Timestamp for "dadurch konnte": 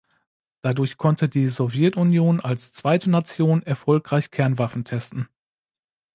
0.63-1.29